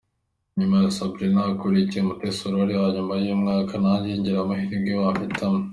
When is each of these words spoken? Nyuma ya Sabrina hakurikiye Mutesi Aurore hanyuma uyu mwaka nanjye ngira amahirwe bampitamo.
Nyuma 0.57 0.75
ya 0.83 0.91
Sabrina 0.97 1.47
hakurikiye 1.47 2.01
Mutesi 2.07 2.41
Aurore 2.43 2.73
hanyuma 2.83 3.13
uyu 3.23 3.41
mwaka 3.41 3.73
nanjye 3.83 4.11
ngira 4.19 4.37
amahirwe 4.41 4.91
bampitamo. 5.01 5.61